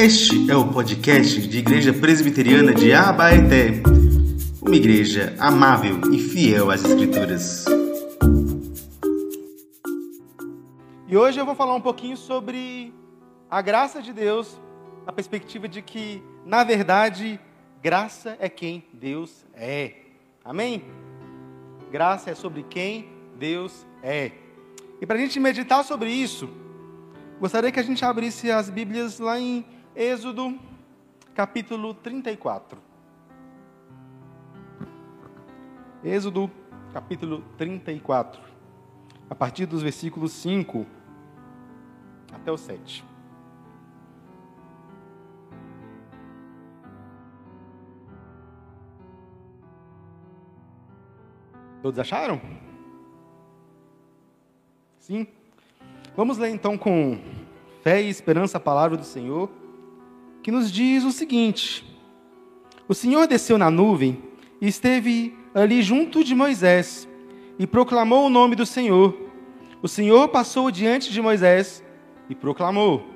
[0.00, 3.82] Este é o podcast de Igreja Presbiteriana de Abaeté,
[4.62, 7.66] uma igreja amável e fiel às Escrituras.
[11.06, 12.94] E hoje eu vou falar um pouquinho sobre
[13.50, 14.58] a graça de Deus,
[15.04, 17.38] na perspectiva de que, na verdade,
[17.82, 19.96] graça é quem Deus é.
[20.42, 20.82] Amém?
[21.92, 23.06] Graça é sobre quem
[23.38, 24.32] Deus é.
[24.98, 26.48] E para a gente meditar sobre isso,
[27.38, 29.62] gostaria que a gente abrisse as Bíblias lá em
[29.94, 30.56] Êxodo,
[31.34, 32.78] capítulo 34.
[36.04, 36.48] Êxodo,
[36.92, 38.40] capítulo 34.
[39.28, 40.86] A partir dos versículos 5
[42.32, 43.04] até o 7.
[51.82, 52.40] Todos acharam?
[55.00, 55.26] Sim?
[56.16, 57.18] Vamos ler então com
[57.82, 59.50] fé e esperança a palavra do Senhor
[60.42, 61.84] que nos diz o seguinte:
[62.88, 64.22] O Senhor desceu na nuvem
[64.60, 67.08] e esteve ali junto de Moisés
[67.58, 69.28] e proclamou o nome do Senhor.
[69.82, 71.82] O Senhor passou diante de Moisés
[72.28, 73.06] e proclamou: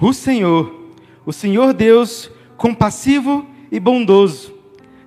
[0.00, 0.92] O Senhor,
[1.24, 4.54] o Senhor Deus, compassivo e bondoso,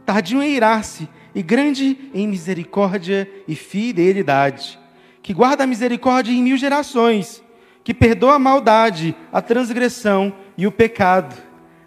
[0.06, 4.80] tardio em irar-se e grande em misericórdia e fidelidade,
[5.22, 7.44] que guarda a misericórdia em mil gerações,
[7.84, 11.36] que perdoa a maldade, a transgressão e o pecado,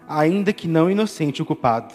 [0.07, 1.93] ainda que não inocente o culpado,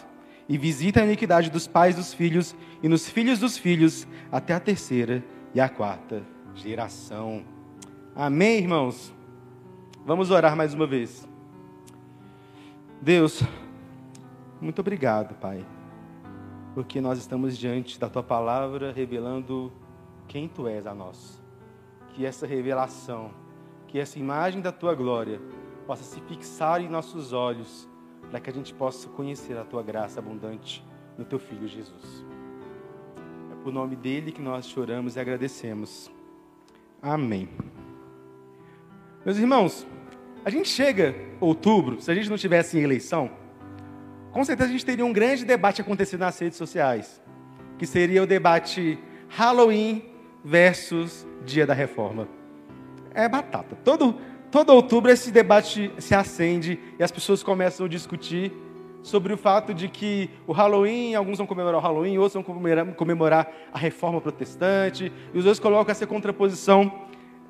[0.48, 4.60] e visita a iniquidade dos pais dos filhos e nos filhos dos filhos, até a
[4.60, 5.24] terceira
[5.54, 6.22] e a quarta
[6.54, 7.44] geração.
[8.14, 9.12] Amém, irmãos?
[10.04, 11.26] Vamos orar mais uma vez.
[13.00, 13.42] Deus,
[14.60, 15.64] muito obrigado, Pai,
[16.74, 19.72] porque nós estamos diante da Tua palavra revelando
[20.28, 21.42] quem Tu és a nós.
[22.14, 23.30] Que essa revelação,
[23.86, 25.40] que essa imagem da Tua glória,
[25.86, 27.88] possa se fixar em nossos olhos,
[28.30, 30.84] para que a gente possa conhecer a tua graça abundante
[31.16, 32.24] no teu filho Jesus.
[33.52, 36.10] É por nome dele que nós choramos e agradecemos.
[37.00, 37.48] Amém.
[39.24, 39.86] Meus irmãos,
[40.44, 43.30] a gente chega outubro, se a gente não tivesse eleição,
[44.32, 47.22] com certeza a gente teria um grande debate acontecendo nas redes sociais,
[47.78, 50.04] que seria o debate Halloween
[50.44, 52.28] versus Dia da Reforma.
[53.14, 53.76] É batata.
[53.82, 54.20] Todo
[54.56, 58.50] todo outubro esse debate se acende e as pessoas começam a discutir
[59.02, 62.94] sobre o fato de que o Halloween, alguns vão comemorar o Halloween, outros vão comemorar,
[62.94, 66.90] comemorar a reforma protestante, e os dois colocam essa contraposição,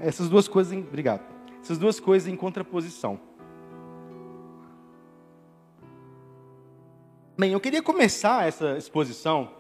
[0.00, 1.22] essas duas coisas, em, obrigado,
[1.62, 3.20] essas duas coisas em contraposição.
[7.38, 9.50] Bem, eu queria começar essa exposição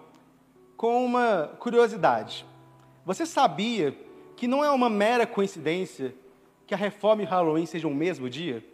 [0.76, 2.44] com uma curiosidade.
[3.04, 3.96] Você sabia
[4.34, 6.12] que não é uma mera coincidência
[6.66, 8.64] que a reforma e o Halloween sejam o mesmo dia?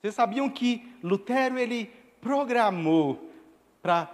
[0.00, 3.30] Vocês sabiam que Lutero ele programou
[3.82, 4.10] para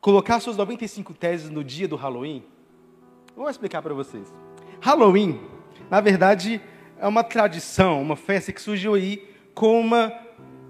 [0.00, 2.44] colocar suas 95 teses no dia do Halloween?
[3.36, 4.32] Vou explicar para vocês.
[4.80, 5.40] Halloween,
[5.88, 6.60] na verdade,
[6.98, 10.12] é uma tradição, uma festa que surgiu aí com uma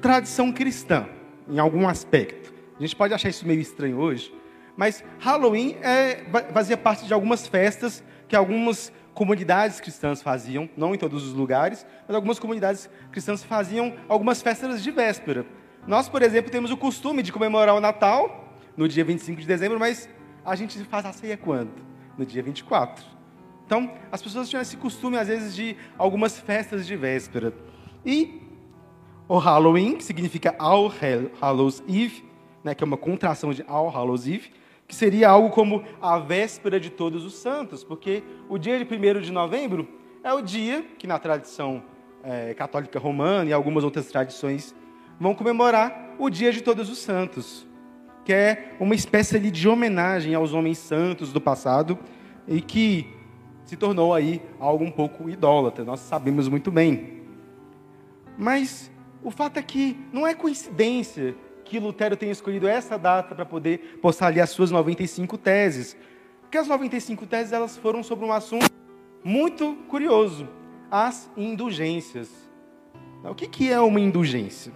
[0.01, 1.09] tradição cristã,
[1.49, 2.53] em algum aspecto.
[2.79, 4.35] A gente pode achar isso meio estranho hoje,
[4.77, 10.99] mas Halloween é, fazia parte de algumas festas que algumas comunidades cristãs faziam, não em
[10.99, 15.47] todos os lugares, mas algumas comunidades cristãs faziam algumas festas de véspera.
[15.87, 19.79] Nós, por exemplo, temos o costume de comemorar o Natal no dia 25 de dezembro,
[19.79, 20.09] mas
[20.45, 21.73] a gente faz a ceia quando?
[22.17, 23.05] No dia 24.
[23.67, 27.53] Então, as pessoas tinham esse costume, às vezes, de algumas festas de véspera.
[28.05, 28.41] E
[29.29, 30.93] o Halloween, que significa All
[31.41, 32.25] Hallows Eve,
[32.63, 34.53] né, que é uma contração de All Hallows Eve,
[34.87, 39.21] que seria algo como a véspera de todos os santos, porque o dia de 1
[39.21, 39.89] de novembro
[40.23, 41.83] é o dia que, na tradição
[42.23, 44.75] é, católica romana e algumas outras tradições,
[45.19, 47.67] vão comemorar o dia de todos os santos,
[48.25, 51.99] que é uma espécie de homenagem aos homens santos do passado
[52.47, 53.07] e que
[53.65, 57.23] se tornou aí algo um pouco idólatra, nós sabemos muito bem.
[58.37, 58.91] Mas
[59.23, 61.35] o fato é que não é coincidência
[61.73, 65.97] que Lutero tenha escolhido essa data para poder postar ali as suas 95 teses.
[66.43, 68.71] Porque as 95 teses elas foram sobre um assunto
[69.25, 70.47] muito curioso,
[70.91, 72.29] as indulgências.
[73.25, 74.71] O que é uma indulgência?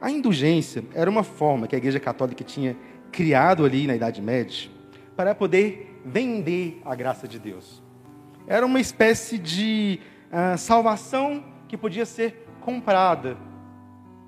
[0.00, 2.74] A indulgência era uma forma que a Igreja Católica tinha
[3.12, 4.70] criado ali na Idade Média
[5.14, 7.82] para poder vender a graça de Deus.
[8.46, 10.00] Era uma espécie de
[10.32, 13.36] uh, salvação que podia ser comprada.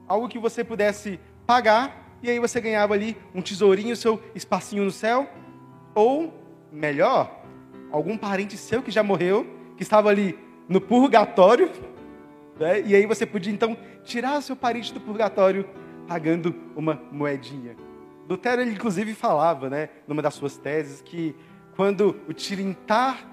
[0.06, 4.90] Algo que você pudesse pagar, e aí você ganhava ali um tesourinho, seu espacinho no
[4.90, 5.28] céu,
[5.94, 6.34] ou,
[6.72, 7.42] melhor,
[7.90, 9.46] algum parente seu que já morreu,
[9.76, 10.38] que estava ali
[10.68, 11.70] no purgatório,
[12.58, 12.82] Né?
[12.82, 15.68] E aí você podia então tirar o seu parente do purgatório
[16.08, 17.76] pagando uma moedinha.
[18.28, 21.34] Lutero, ele, inclusive, falava, né, numa das suas teses, que
[21.76, 23.24] quando o tilintar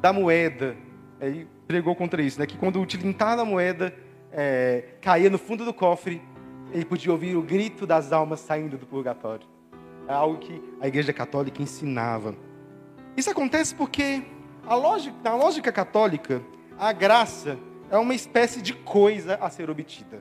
[0.00, 0.76] da moeda,
[1.20, 3.94] ele pregou contra isso, né, que quando o tilintar da moeda
[4.30, 6.20] é, caía no fundo do cofre,
[6.74, 9.46] ele podia ouvir o grito das almas saindo do purgatório.
[10.08, 12.34] É algo que a Igreja Católica ensinava.
[13.16, 14.24] Isso acontece porque
[14.66, 16.42] a lógica, na lógica católica,
[16.76, 17.56] a graça
[17.88, 20.20] é uma espécie de coisa a ser obtida.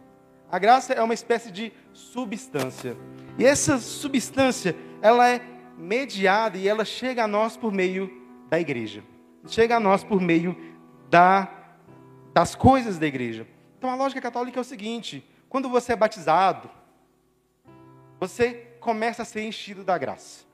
[0.51, 2.95] A graça é uma espécie de substância.
[3.39, 5.41] E essa substância, ela é
[5.75, 8.11] mediada e ela chega a nós por meio
[8.47, 9.03] da igreja.
[9.47, 10.55] Chega a nós por meio
[11.09, 11.51] da,
[12.31, 13.47] das coisas da igreja.
[13.79, 16.67] Então a lógica católica é o seguinte: quando você é batizado,
[18.19, 20.45] você começa a ser enchido da graça.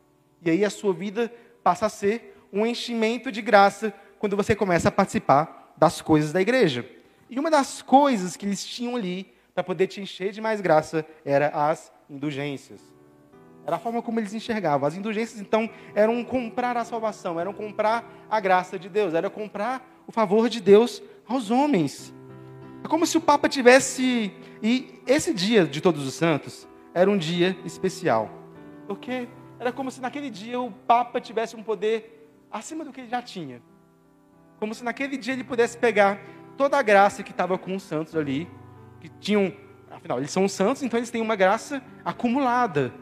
[0.42, 1.32] E aí a sua vida
[1.64, 6.42] passa a ser um enchimento de graça quando você começa a participar das coisas da
[6.42, 6.86] igreja.
[7.30, 11.06] E uma das coisas que eles tinham ali para poder te encher de mais graça
[11.24, 12.82] era as indulgências.
[13.66, 14.86] Era a forma como eles enxergavam.
[14.86, 20.04] As indulgências, então, eram comprar a salvação, eram comprar a graça de Deus, era comprar
[20.06, 22.14] o favor de Deus aos homens.
[22.84, 24.34] É como se o Papa tivesse.
[24.62, 28.30] E esse dia de Todos os Santos era um dia especial.
[28.88, 29.28] Porque
[29.60, 33.22] era como se naquele dia o Papa tivesse um poder acima do que ele já
[33.22, 33.62] tinha.
[34.60, 36.20] Como se naquele dia ele pudesse pegar
[36.58, 38.50] toda a graça que estava com os santos ali,
[39.00, 39.54] que tinham,
[39.90, 42.94] afinal, eles são santos, então eles têm uma graça acumulada.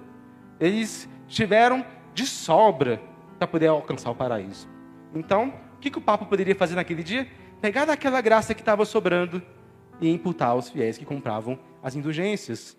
[0.59, 1.83] Eles tiveram
[2.13, 3.01] de sobra
[3.39, 4.67] para poder alcançar o paraíso.
[5.13, 7.27] Então, o que, que o Papa poderia fazer naquele dia?
[7.61, 9.41] Pegar daquela graça que estava sobrando
[9.99, 12.77] e imputar aos fiéis que compravam as indulgências.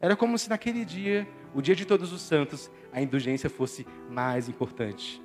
[0.00, 4.48] Era como se naquele dia, o dia de todos os santos, a indulgência fosse mais
[4.48, 5.22] importante.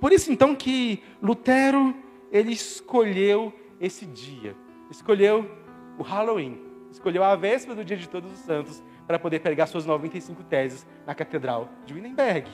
[0.00, 1.94] Por isso então que Lutero
[2.30, 4.56] ele escolheu esse dia.
[4.90, 5.50] Escolheu
[5.98, 6.58] o Halloween.
[6.90, 10.86] Escolheu a véspera do dia de Todos os Santos para poder pregar suas 95 teses
[11.06, 12.50] na Catedral de Wittenberg.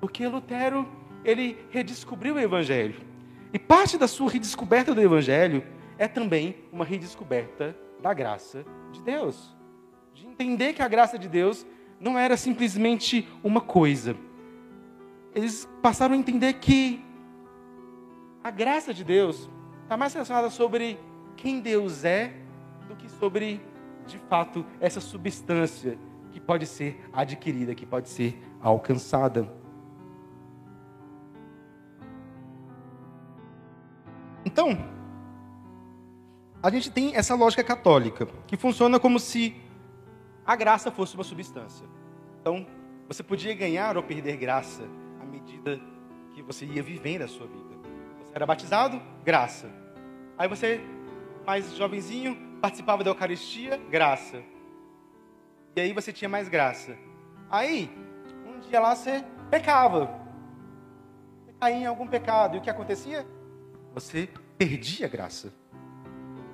[0.00, 0.88] Porque Lutero,
[1.24, 3.00] ele redescobriu o Evangelho.
[3.52, 5.62] E parte da sua redescoberta do Evangelho
[6.00, 9.54] é também uma redescoberta da graça de Deus.
[10.14, 11.66] De entender que a graça de Deus
[12.00, 14.16] não era simplesmente uma coisa.
[15.34, 17.04] Eles passaram a entender que
[18.42, 19.50] a graça de Deus
[19.82, 20.98] está mais relacionada sobre
[21.36, 22.32] quem Deus é
[22.88, 23.60] do que sobre,
[24.06, 25.98] de fato, essa substância
[26.32, 29.52] que pode ser adquirida, que pode ser alcançada.
[34.46, 34.99] Então,
[36.62, 39.56] a gente tem essa lógica católica, que funciona como se
[40.44, 41.86] a graça fosse uma substância.
[42.40, 42.66] Então,
[43.08, 44.82] você podia ganhar ou perder graça
[45.20, 45.80] à medida
[46.34, 47.76] que você ia vivendo a sua vida.
[48.26, 49.00] Você era batizado?
[49.24, 49.70] Graça.
[50.36, 50.80] Aí você,
[51.46, 54.42] mais jovenzinho, participava da Eucaristia, graça.
[55.74, 56.96] E aí você tinha mais graça.
[57.50, 57.90] Aí,
[58.46, 60.10] um dia lá você pecava.
[61.44, 62.56] Você caía em algum pecado.
[62.56, 63.26] E o que acontecia?
[63.94, 64.28] Você
[64.58, 65.59] perdia a graça.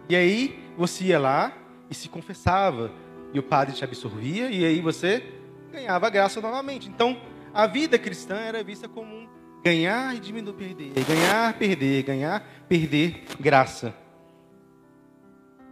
[0.08, 1.52] E aí você ia lá
[1.90, 2.90] e se confessava.
[3.32, 4.50] E o padre te absorvia.
[4.50, 5.22] E aí você
[5.70, 6.88] ganhava graça novamente.
[6.88, 7.20] Então,
[7.52, 9.36] a vida cristã era vista como um
[9.66, 10.92] Ganhar e diminuir, perder.
[11.04, 13.92] Ganhar, perder, ganhar, perder graça.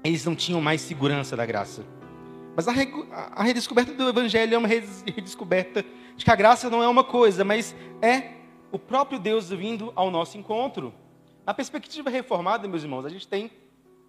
[0.03, 1.85] Eles não tinham mais segurança da graça.
[2.57, 5.85] Mas a redescoberta do Evangelho é uma redescoberta
[6.17, 7.73] de que a graça não é uma coisa, mas
[8.03, 8.33] é
[8.73, 10.93] o próprio Deus vindo ao nosso encontro.
[11.47, 13.49] Na perspectiva reformada, meus irmãos, a gente tem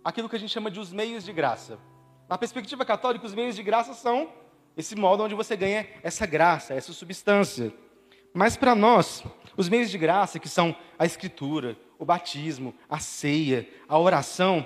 [0.05, 1.79] aquilo que a gente chama de os meios de graça.
[2.29, 4.29] Na perspectiva católica, os meios de graça são
[4.77, 7.73] esse modo onde você ganha essa graça, essa substância.
[8.31, 9.23] Mas para nós,
[9.57, 14.63] os meios de graça, que são a escritura, o batismo, a ceia, a oração,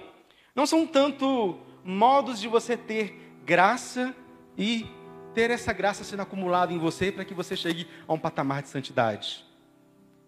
[0.54, 4.14] não são tanto modos de você ter graça
[4.58, 4.86] e
[5.34, 8.68] ter essa graça sendo acumulada em você para que você chegue a um patamar de
[8.68, 9.46] santidade.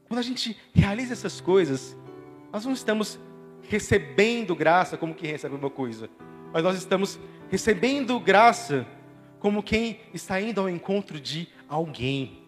[0.07, 1.97] Quando a gente realiza essas coisas,
[2.51, 3.19] nós não estamos
[3.71, 6.09] recebendo graça como quem recebe uma coisa,
[6.51, 7.17] mas nós estamos
[7.49, 8.85] recebendo graça
[9.39, 12.43] como quem está indo ao encontro de alguém.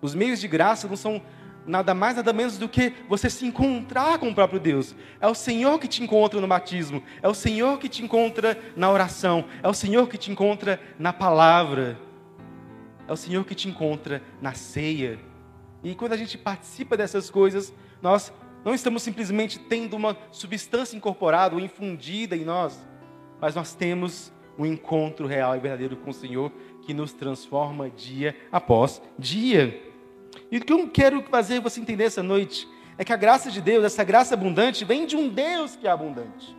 [0.00, 1.20] Os meios de graça não são
[1.66, 4.96] nada mais, nada menos do que você se encontrar com o próprio Deus.
[5.20, 8.90] É o Senhor que te encontra no batismo, é o Senhor que te encontra na
[8.90, 12.00] oração, é o Senhor que te encontra na palavra,
[13.06, 15.18] é o Senhor que te encontra na ceia.
[15.84, 17.70] E quando a gente participa dessas coisas,
[18.00, 18.32] nós
[18.64, 22.86] não estamos simplesmente tendo uma substância incorporada ou infundida em nós,
[23.40, 26.52] mas nós temos um encontro real e verdadeiro com o Senhor
[26.82, 29.82] que nos transforma dia após dia.
[30.50, 33.60] E o que eu quero fazer você entender essa noite é que a graça de
[33.60, 36.56] Deus, essa graça abundante, vem de um Deus que é abundante.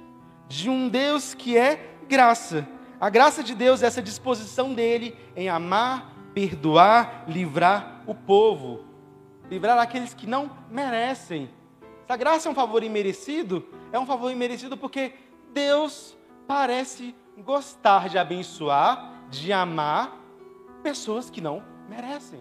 [0.47, 2.67] de um Deus que é graça.
[2.99, 8.85] A graça de Deus é essa disposição dele em amar, perdoar, livrar o povo,
[9.49, 11.49] livrar aqueles que não merecem.
[12.13, 15.13] A graça é um favor imerecido, é um favor imerecido porque
[15.51, 16.15] Deus
[16.47, 20.15] parece gostar de abençoar, de amar
[20.83, 22.39] pessoas que não merecem.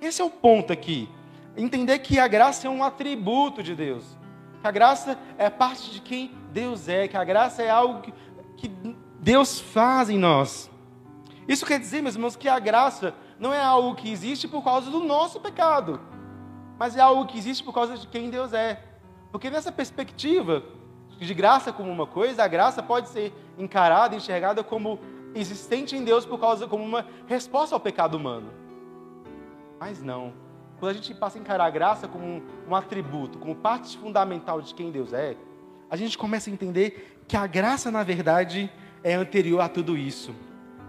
[0.00, 1.10] Esse é o ponto aqui.
[1.58, 4.16] Entender que a graça é um atributo de Deus.
[4.62, 7.06] Que a graça é parte de quem Deus é.
[7.06, 8.14] Que a graça é algo que,
[8.56, 10.70] que Deus faz em nós.
[11.46, 14.90] Isso quer dizer, meus irmãos, que a graça não é algo que existe por causa
[14.90, 16.00] do nosso pecado,
[16.78, 18.82] mas é algo que existe por causa de quem Deus é.
[19.32, 20.62] Porque nessa perspectiva
[21.18, 24.98] de graça como uma coisa, a graça pode ser encarada, enxergada como
[25.34, 28.50] existente em Deus por causa como uma resposta ao pecado humano.
[29.78, 30.32] Mas não.
[30.78, 34.62] Quando a gente passa a encarar a graça como um, um atributo, como parte fundamental
[34.62, 35.36] de quem Deus é,
[35.90, 38.70] a gente começa a entender que a graça, na verdade,
[39.02, 40.34] é anterior a tudo isso.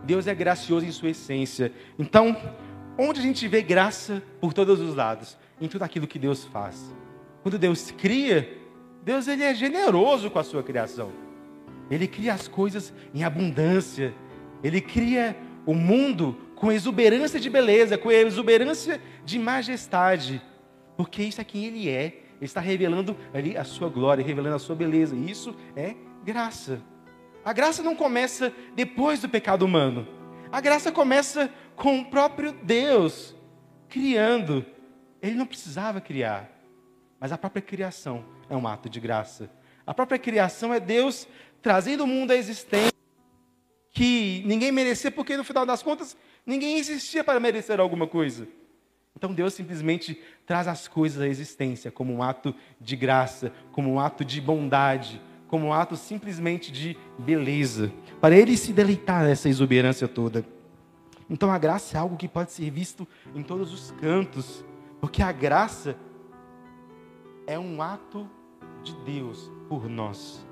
[0.04, 1.74] Deus é gracioso em sua essência.
[1.98, 2.36] Então,
[3.08, 5.38] onde a gente vê graça por todos os lados?
[5.62, 6.94] Em tudo aquilo que Deus faz.
[7.42, 8.58] Quando Deus cria,
[9.04, 11.12] Deus ele é generoso com a sua criação.
[11.90, 14.14] Ele cria as coisas em abundância.
[14.64, 20.42] Ele cria o mundo com exuberância de beleza, com exuberância de majestade.
[20.98, 22.24] Porque isso é quem ele é.
[22.40, 25.16] Ele está revelando ali a sua glória, revelando a sua beleza.
[25.16, 26.82] E isso é graça.
[27.44, 30.08] A graça não começa depois do pecado humano.
[30.52, 33.34] A graça começa com o próprio Deus
[33.88, 34.66] criando.
[35.22, 36.52] Ele não precisava criar,
[37.20, 39.50] mas a própria criação é um ato de graça.
[39.88, 41.28] A própria criação é Deus
[41.62, 42.94] trazendo o mundo à existência
[43.92, 48.48] que ninguém merecia, porque no final das contas ninguém existia para merecer alguma coisa.
[49.16, 54.00] Então Deus simplesmente traz as coisas à existência como um ato de graça, como um
[54.00, 60.08] ato de bondade, como um ato simplesmente de beleza, para ele se deleitar nessa exuberância
[60.08, 60.46] toda.
[61.30, 64.66] Então a graça é algo que pode ser visto em todos os cantos,
[65.00, 65.96] porque a graça
[67.46, 68.30] é um ato
[68.84, 70.46] de Deus por nós.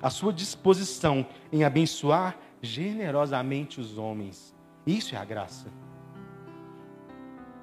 [0.00, 4.54] A sua disposição em abençoar generosamente os homens.
[4.86, 5.68] Isso é a graça.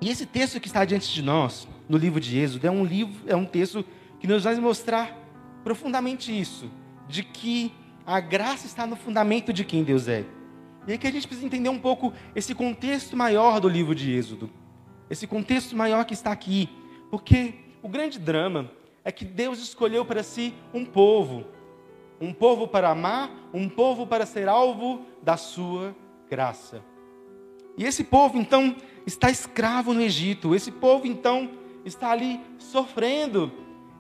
[0.02, 3.22] E esse texto que está diante de nós, no livro de Êxodo, é um livro,
[3.28, 3.84] é um texto
[4.20, 5.18] que nos vai mostrar
[5.64, 6.70] profundamente isso,
[7.08, 7.74] de que
[8.06, 10.26] a graça está no fundamento de quem Deus é.
[10.88, 14.12] E aí que a gente precisa entender um pouco esse contexto maior do livro de
[14.12, 14.50] Êxodo.
[15.10, 16.70] Esse contexto maior que está aqui.
[17.12, 18.72] Porque o grande drama
[19.04, 21.46] é que Deus escolheu para si um povo.
[22.20, 25.96] Um povo para amar, um povo para ser alvo da sua
[26.30, 26.84] graça.
[27.78, 30.54] E esse povo, então, está escravo no Egito.
[30.54, 31.50] Esse povo, então,
[31.86, 33.52] está ali sofrendo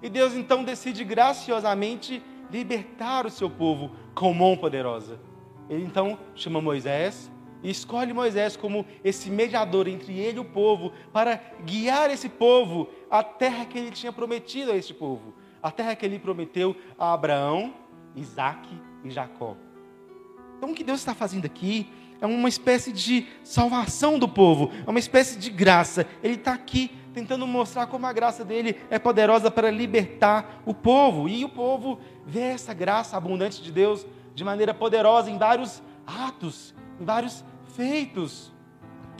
[0.02, 2.22] e Deus então decide graciosamente
[2.52, 5.20] libertar o seu povo com mão poderosa.
[5.70, 10.92] Ele então chama Moisés e escolhe Moisés como esse mediador entre ele e o povo
[11.12, 15.96] para guiar esse povo à terra que ele tinha prometido a este povo, a terra
[15.96, 17.74] que ele prometeu a Abraão,
[18.16, 18.68] Isaac
[19.04, 19.56] e Jacó.
[20.58, 21.88] Então o que Deus está fazendo aqui
[22.22, 26.06] é uma espécie de salvação do povo, é uma espécie de graça.
[26.22, 31.30] Ele está aqui tentando mostrar como a graça dele é poderosa para libertar o povo.
[31.30, 36.74] E o povo vê essa graça abundante de Deus de maneira poderosa em vários atos,
[37.00, 37.44] em vários
[37.76, 38.52] feitos.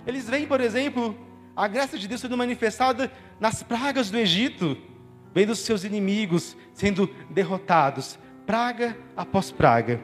[0.06, 1.16] Eles veem, por exemplo,
[1.56, 4.78] a graça de Deus sendo manifestada nas pragas do Egito,
[5.34, 10.04] vendo os seus inimigos sendo derrotados, praga após praga.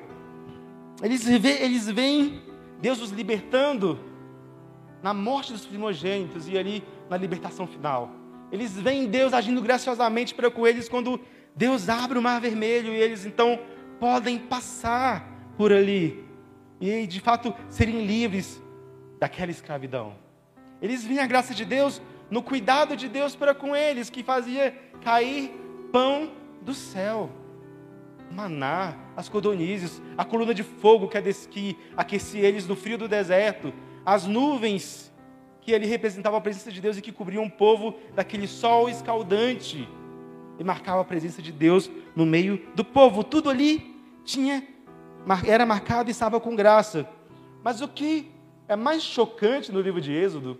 [1.02, 2.42] Eles, vê, eles veem
[2.82, 4.00] Deus os libertando
[5.02, 8.12] na morte dos primogênitos e ali na libertação final.
[8.52, 11.20] Eles veem Deus agindo graciosamente para com eles quando
[11.56, 13.60] Deus abre o mar vermelho e eles então
[14.00, 16.26] podem passar por ali
[16.80, 18.62] e de fato serem livres
[19.20, 20.16] daquela escravidão.
[20.82, 24.76] Eles veem a graça de Deus no cuidado de Deus para com eles, que fazia
[25.02, 25.52] cair
[25.92, 27.30] pão do céu,
[28.32, 31.10] maná, as codornizes, a coluna de fogo
[31.50, 33.74] que aquecia eles no frio do deserto,
[34.06, 35.14] as nuvens
[35.62, 39.88] que ali representavam a presença de Deus e que cobriam o povo daquele sol escaldante
[40.60, 43.24] e marcava a presença de Deus no meio do povo.
[43.24, 44.66] Tudo ali tinha
[45.46, 47.08] era marcado e estava com graça.
[47.64, 48.32] Mas o que
[48.68, 50.60] é mais chocante no livro de Êxodo,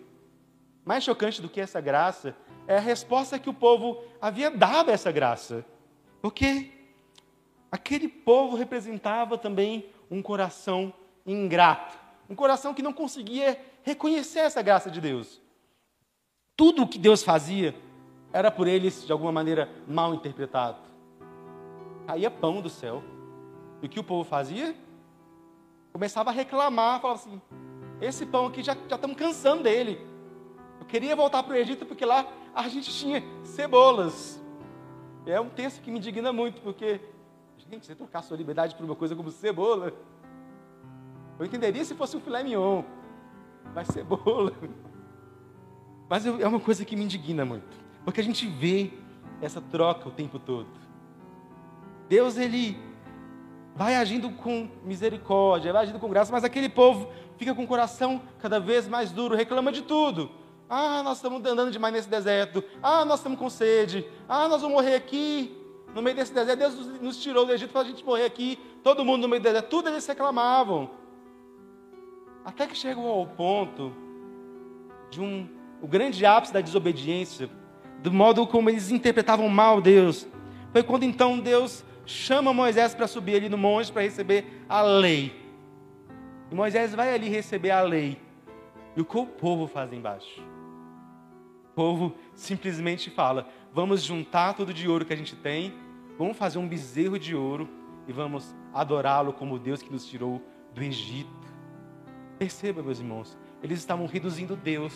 [0.84, 2.36] mais chocante do que essa graça,
[2.68, 5.66] é a resposta que o povo havia dado a essa graça.
[6.22, 6.72] Porque
[7.72, 10.94] aquele povo representava também um coração
[11.26, 11.98] ingrato,
[12.30, 15.42] um coração que não conseguia reconhecer essa graça de Deus.
[16.56, 17.76] Tudo o que Deus fazia
[18.36, 20.78] era por eles, de alguma maneira, mal interpretado.
[22.06, 23.02] Caía pão do céu,
[23.82, 24.76] E o que o povo fazia?
[25.94, 27.42] Começava a reclamar, falava assim:
[28.02, 30.06] esse pão aqui já, já estamos cansando dele.
[30.82, 34.44] Eu queria voltar para o Egito porque lá a gente tinha cebolas.
[35.26, 37.00] É um texto que me indigna muito, porque,
[37.70, 39.94] gente, você trocar sua liberdade por uma coisa como cebola,
[41.40, 42.84] eu entenderia se fosse um filé mignon,
[43.74, 44.52] mas cebola.
[46.10, 48.94] Mas é uma coisa que me indigna muito, porque a gente vê
[49.42, 50.70] essa troca o tempo todo.
[52.08, 52.78] Deus, ele
[53.76, 58.22] vai agindo com misericórdia, vai agindo com graça, mas aquele povo fica com o coração
[58.40, 60.32] cada vez mais duro, reclama de tudo.
[60.70, 62.64] Ah, nós estamos andando demais nesse deserto.
[62.82, 64.08] Ah, nós estamos com sede.
[64.30, 65.56] Ah, nós vamos morrer aqui.
[65.94, 68.58] No meio desse deserto, Deus nos tirou do Egito para a gente morrer aqui.
[68.84, 69.70] Todo mundo no meio do deserto.
[69.70, 70.90] Tudo eles reclamavam.
[72.44, 73.94] Até que chegou ao ponto
[75.10, 75.48] de um
[75.82, 77.50] o grande ápice da desobediência,
[78.02, 80.28] do modo como eles interpretavam mal Deus.
[80.72, 85.34] Foi quando então Deus chama Moisés para subir ali no monte para receber a lei.
[86.52, 88.18] E Moisés vai ali receber a lei.
[88.96, 90.42] E o que o povo faz embaixo?
[91.72, 95.74] O povo simplesmente fala: vamos juntar tudo de ouro que a gente tem,
[96.18, 97.68] vamos fazer um bezerro de ouro
[98.08, 100.42] e vamos adorá-lo como Deus que nos tirou
[100.74, 101.30] do Egito.
[102.38, 104.94] Perceba, meus irmãos, eles estavam reduzindo Deus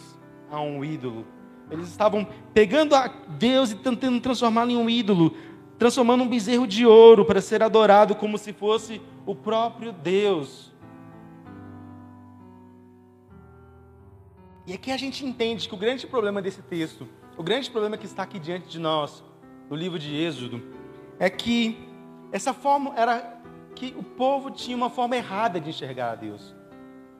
[0.51, 1.25] a um ídolo.
[1.69, 5.35] Eles estavam pegando a Deus e tentando transformá-lo em um ídolo,
[5.77, 10.73] transformando um bezerro de ouro para ser adorado como se fosse o próprio Deus.
[14.65, 17.07] E aqui a gente entende que o grande problema desse texto,
[17.37, 19.23] o grande problema que está aqui diante de nós,
[19.69, 20.61] no livro de Êxodo,
[21.17, 21.87] é que
[22.31, 23.41] essa forma era
[23.75, 26.58] que o povo tinha uma forma errada de enxergar a Deus.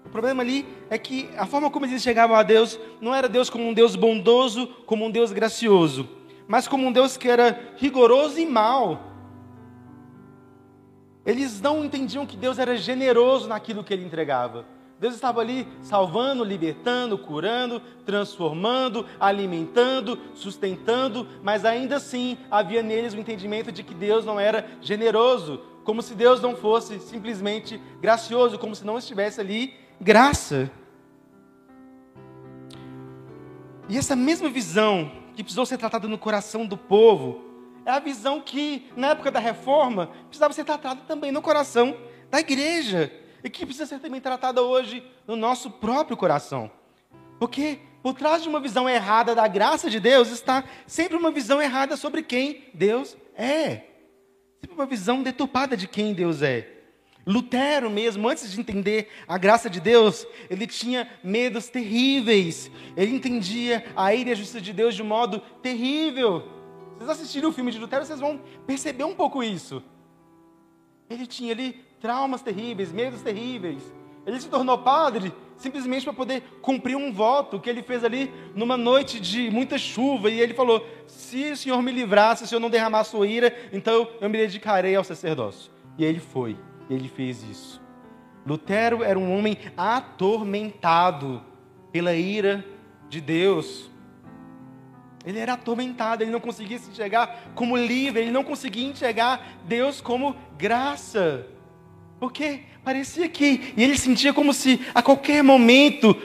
[0.09, 3.47] O problema ali é que a forma como eles enxergavam a Deus não era Deus
[3.47, 6.09] como um Deus bondoso, como um Deus gracioso,
[6.47, 9.03] mas como um Deus que era rigoroso e mau.
[11.23, 14.65] Eles não entendiam que Deus era generoso naquilo que ele entregava.
[14.99, 23.19] Deus estava ali salvando, libertando, curando, transformando, alimentando, sustentando, mas ainda assim havia neles o
[23.19, 28.75] entendimento de que Deus não era generoso, como se Deus não fosse simplesmente gracioso, como
[28.75, 30.71] se não estivesse ali graça.
[33.87, 37.45] E essa mesma visão que precisou ser tratada no coração do povo,
[37.85, 41.97] é a visão que, na época da reforma, precisava ser tratada também no coração
[42.29, 43.11] da igreja
[43.43, 46.69] e que precisa ser também tratada hoje no nosso próprio coração.
[47.39, 51.61] Porque por trás de uma visão errada da graça de Deus está sempre uma visão
[51.61, 53.83] errada sobre quem Deus é.
[54.59, 56.78] Sempre uma visão deturpada de quem Deus é.
[57.29, 62.71] Lutero mesmo, antes de entender a graça de Deus, ele tinha medos terríveis.
[62.97, 66.43] Ele entendia a ira e a justiça de Deus de um modo terrível.
[66.97, 69.83] Vocês assistiram o filme de Lutero, vocês vão perceber um pouco isso.
[71.07, 73.83] Ele tinha ali traumas terríveis, medos terríveis.
[74.25, 78.75] Ele se tornou padre simplesmente para poder cumprir um voto que ele fez ali numa
[78.75, 80.31] noite de muita chuva.
[80.31, 83.55] E ele falou: Se o Senhor me livrasse, se o Senhor não derramar sua ira,
[83.71, 85.71] então eu me dedicarei ao sacerdócio.
[85.95, 86.57] E ele foi,
[86.89, 87.81] ele fez isso.
[88.45, 91.43] Lutero era um homem atormentado
[91.91, 92.65] pela ira
[93.09, 93.89] de Deus.
[95.25, 100.01] Ele era atormentado, ele não conseguia se enxergar como livre, ele não conseguia enxergar Deus
[100.01, 101.45] como graça.
[102.19, 106.15] Porque parecia que, e ele sentia como se a qualquer momento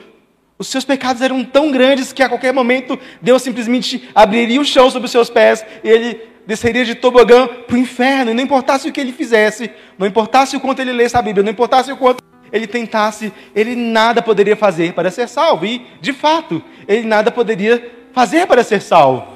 [0.57, 4.89] os seus pecados eram tão grandes que a qualquer momento Deus simplesmente abriria o chão
[4.89, 8.31] sobre os seus pés e ele desceria de tobogã para o inferno.
[8.31, 11.43] E não importasse o que ele fizesse, não importasse o quanto ele lesse a Bíblia,
[11.43, 15.67] não importasse o quanto ele tentasse, ele nada poderia fazer para ser salvo.
[15.67, 19.27] E, de fato, ele nada poderia fazer para ser salvo.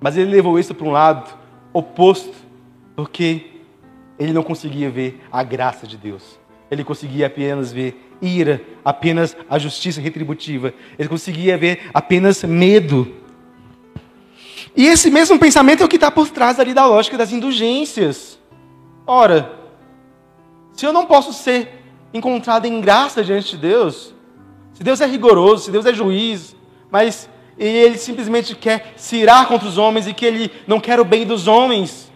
[0.00, 1.30] Mas ele levou isso para um lado
[1.72, 2.34] oposto,
[2.96, 3.46] porque
[4.18, 6.38] ele não conseguia ver a graça de Deus.
[6.70, 10.72] Ele conseguia apenas ver ira, apenas a justiça retributiva.
[10.98, 13.14] Ele conseguia ver apenas medo.
[14.74, 18.38] E esse mesmo pensamento é o que está por trás ali da lógica das indulgências.
[19.06, 19.52] Ora,
[20.72, 21.82] se eu não posso ser
[22.14, 24.14] encontrado em graça diante de Deus,
[24.72, 26.56] se Deus é rigoroso, se Deus é juiz,
[26.90, 31.04] mas ele simplesmente quer se irar contra os homens e que ele não quer o
[31.04, 32.10] bem dos homens,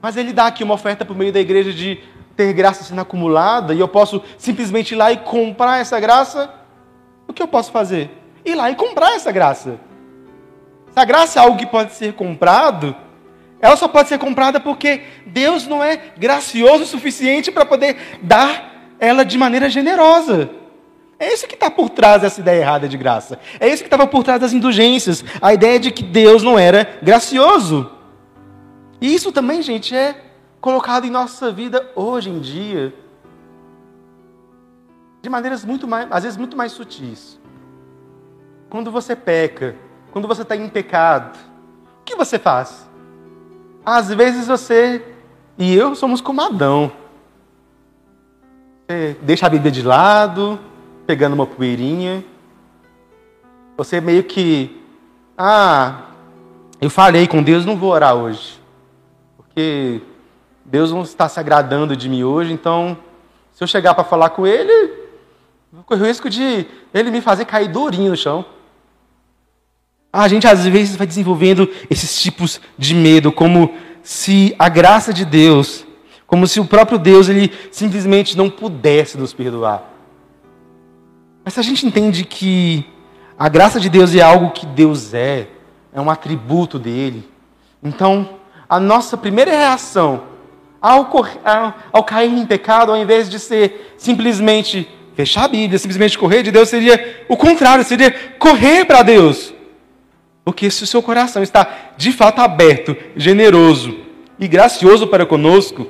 [0.00, 1.98] mas ele dá aqui uma oferta por meio da igreja de
[2.36, 6.52] ter graça sendo acumulada e eu posso simplesmente ir lá e comprar essa graça.
[7.26, 8.10] O que eu posso fazer?
[8.44, 9.80] Ir lá e comprar essa graça.
[10.96, 12.96] Se a graça é algo que pode ser comprado,
[13.60, 18.94] ela só pode ser comprada porque Deus não é gracioso o suficiente para poder dar
[18.98, 20.48] ela de maneira generosa.
[21.18, 23.38] É isso que está por trás dessa ideia errada de graça.
[23.60, 25.22] É isso que estava por trás das indulgências.
[25.42, 27.90] A ideia de que Deus não era gracioso.
[28.98, 30.18] E isso também, gente, é
[30.62, 32.94] colocado em nossa vida hoje em dia
[35.20, 37.38] de maneiras muito mais, às vezes muito mais sutis.
[38.70, 39.76] Quando você peca,
[40.16, 41.36] quando você está em pecado,
[42.00, 42.88] o que você faz?
[43.84, 45.04] Às vezes você
[45.58, 46.90] e eu somos como Adão.
[48.88, 50.58] Você deixa a Bíblia de lado,
[51.06, 52.24] pegando uma poeirinha.
[53.76, 54.82] Você meio que,
[55.36, 56.04] ah,
[56.80, 58.58] eu falei com Deus, não vou orar hoje.
[59.36, 60.00] Porque
[60.64, 62.96] Deus não está se agradando de mim hoje, então,
[63.52, 64.94] se eu chegar para falar com Ele,
[65.70, 68.55] vou correr o risco de Ele me fazer cair durinho no chão.
[70.16, 75.26] A gente às vezes vai desenvolvendo esses tipos de medo, como se a graça de
[75.26, 75.84] Deus,
[76.26, 79.92] como se o próprio Deus ele simplesmente não pudesse nos perdoar.
[81.44, 82.86] Mas se a gente entende que
[83.38, 85.48] a graça de Deus é algo que Deus é,
[85.92, 87.28] é um atributo dele,
[87.82, 90.22] então a nossa primeira reação
[90.80, 91.10] ao,
[91.44, 96.42] ao, ao cair em pecado, ao invés de ser simplesmente fechar a Bíblia, simplesmente correr
[96.42, 99.54] de Deus, seria o contrário, seria correr para Deus.
[100.46, 103.98] Porque se o seu coração está de fato aberto, generoso
[104.38, 105.88] e gracioso para conosco,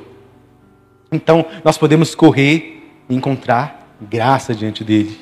[1.13, 5.21] então nós podemos correr e encontrar graça diante dele.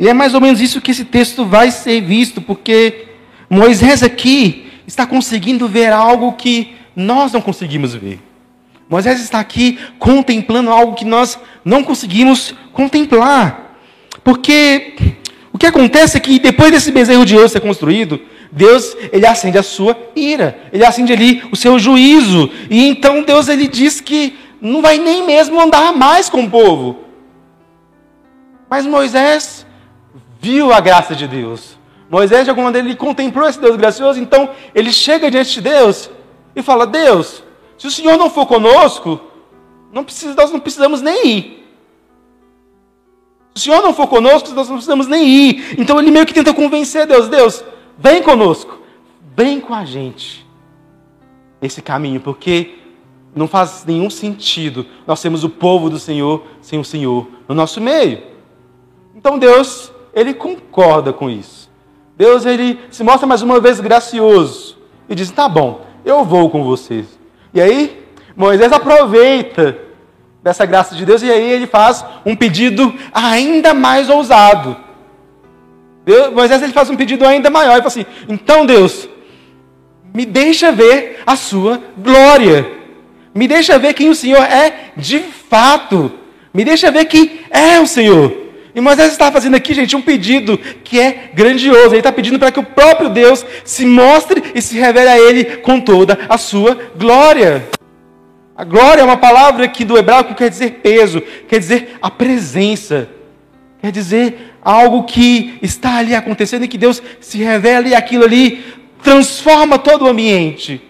[0.00, 3.06] E é mais ou menos isso que esse texto vai ser visto, porque
[3.48, 8.18] Moisés aqui está conseguindo ver algo que nós não conseguimos ver.
[8.90, 13.76] Moisés está aqui contemplando algo que nós não conseguimos contemplar.
[14.24, 15.14] Porque
[15.52, 19.58] o que acontece é que depois desse bezerro de ouro ser construído, Deus ele acende
[19.58, 22.50] a sua ira, ele acende ali o seu juízo.
[22.70, 27.00] E então Deus ele diz que não vai nem mesmo andar mais com o povo.
[28.70, 29.66] Mas Moisés
[30.40, 31.76] viu a graça de Deus.
[32.10, 36.10] Moisés, de alguma maneira, ele contemplou esse Deus gracioso, então ele chega diante de Deus
[36.54, 37.42] e fala: Deus,
[37.76, 39.20] se o Senhor não for conosco,
[39.92, 41.61] não precisa, nós não precisamos nem ir.
[43.54, 45.74] Se o Senhor não for conosco, nós não precisamos nem ir.
[45.78, 47.64] Então ele meio que tenta convencer Deus: Deus,
[47.98, 48.78] vem conosco,
[49.36, 50.46] vem com a gente
[51.60, 52.78] esse caminho, porque
[53.34, 57.80] não faz nenhum sentido nós temos o povo do Senhor sem o Senhor no nosso
[57.80, 58.22] meio.
[59.14, 61.70] Então Deus, ele concorda com isso.
[62.16, 66.64] Deus ele se mostra mais uma vez gracioso e diz: "Tá bom, eu vou com
[66.64, 67.18] vocês".
[67.52, 68.02] E aí
[68.34, 69.78] Moisés aproveita
[70.42, 74.76] dessa graça de Deus e aí ele faz um pedido ainda mais ousado.
[76.04, 79.08] Deus, Moisés ele faz um pedido ainda maior, ele fala assim: "Então Deus,
[80.12, 82.82] me deixa ver a sua glória.
[83.34, 86.12] Me deixa ver quem o Senhor é de fato.
[86.52, 88.42] Me deixa ver quem é o Senhor.
[88.74, 91.88] E Moisés está fazendo aqui, gente, um pedido que é grandioso.
[91.88, 95.44] Ele está pedindo para que o próprio Deus se mostre e se revele a ele
[95.56, 97.68] com toda a sua glória.
[98.62, 103.08] A glória é uma palavra que do hebraico quer dizer peso, quer dizer a presença,
[103.80, 108.64] quer dizer algo que está ali acontecendo e que Deus se revela e aquilo ali
[109.02, 110.80] transforma todo o ambiente.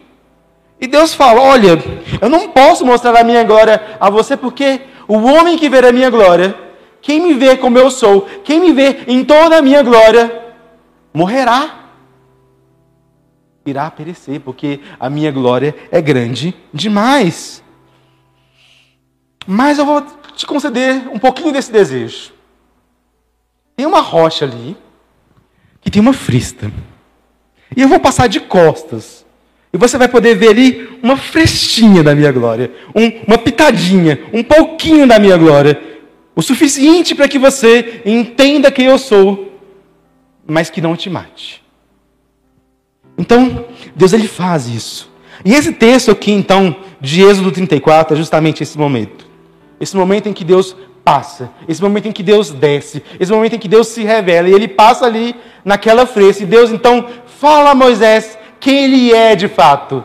[0.78, 1.82] E Deus fala: Olha,
[2.20, 5.92] eu não posso mostrar a minha glória a você porque o homem que ver a
[5.92, 6.54] minha glória
[7.00, 10.52] quem me vê como eu sou, quem me vê em toda a minha glória,
[11.14, 11.86] morrerá.
[13.64, 17.61] Irá perecer, porque a minha glória é grande demais.
[19.46, 20.04] Mas eu vou
[20.36, 22.32] te conceder um pouquinho desse desejo.
[23.76, 24.76] Tem uma rocha ali,
[25.80, 26.70] que tem uma frista.
[27.76, 29.24] E eu vou passar de costas.
[29.72, 34.42] E você vai poder ver ali uma frestinha da minha glória, um, uma pitadinha, um
[34.42, 35.80] pouquinho da minha glória.
[36.36, 39.58] O suficiente para que você entenda quem eu sou,
[40.46, 41.62] mas que não te mate.
[43.16, 45.10] Então, Deus ele faz isso.
[45.44, 49.31] E esse texto aqui, então, de Êxodo 34, é justamente esse momento.
[49.82, 53.58] Esse momento em que Deus passa, esse momento em que Deus desce, esse momento em
[53.58, 56.44] que Deus se revela, e ele passa ali naquela frente.
[56.44, 60.04] E Deus então fala a Moisés quem ele é de fato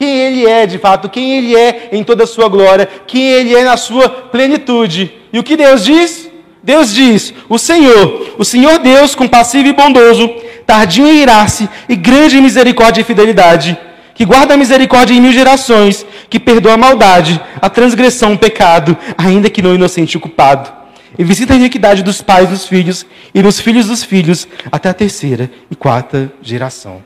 [0.00, 3.54] quem Ele é de fato, quem Ele é em toda a sua glória, quem Ele
[3.54, 5.12] é na sua plenitude.
[5.30, 6.30] E o que Deus diz?
[6.62, 10.26] Deus diz: O Senhor, o Senhor Deus, compassivo e bondoso,
[10.66, 13.78] tardio em irar-se e grande em misericórdia e fidelidade,
[14.20, 18.94] que guarda a misericórdia em mil gerações, que perdoa a maldade, a transgressão, o pecado,
[19.16, 20.70] ainda que não inocente o culpado,
[21.18, 24.92] e visita a iniquidade dos pais dos filhos e dos filhos dos filhos, até a
[24.92, 27.02] terceira e quarta geração.